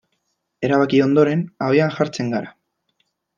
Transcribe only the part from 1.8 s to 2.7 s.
jartzen gara.